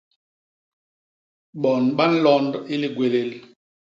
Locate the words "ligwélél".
2.81-3.31